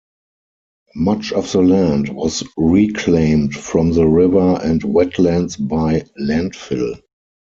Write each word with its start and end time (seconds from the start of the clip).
Much 0.95 1.31
of 1.31 1.51
the 1.51 1.61
land 1.61 2.09
was 2.09 2.43
reclaimed 2.57 3.53
from 3.55 3.93
the 3.93 4.03
river 4.07 4.59
and 4.63 4.81
wetlands 4.81 5.57
by 5.67 5.99
landfill. 6.19 6.99